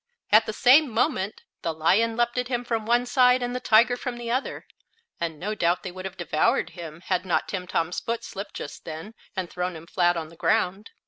At 0.31 0.47
the 0.47 0.51
same 0.51 0.89
moment 0.89 1.43
the 1.61 1.71
lion 1.75 2.17
leaped 2.17 2.35
at 2.35 2.47
him 2.47 2.63
from 2.63 2.87
one 2.87 3.05
side 3.05 3.43
and 3.43 3.55
the 3.55 3.59
tiger 3.59 3.95
from 3.95 4.17
the 4.17 4.31
other, 4.31 4.65
and 5.19 5.39
no 5.39 5.53
doubt 5.53 5.83
they 5.83 5.91
would 5.91 6.05
have 6.05 6.17
devoured 6.17 6.71
him 6.71 7.01
had 7.01 7.23
not 7.23 7.47
Timtom's 7.47 7.99
foot 7.99 8.23
slipped 8.23 8.55
just 8.55 8.83
then 8.83 9.13
and 9.35 9.47
thrown 9.47 9.75
him 9.75 9.85
flat 9.85 10.17
on 10.17 10.29
the 10.29 10.35
ground. 10.35 10.89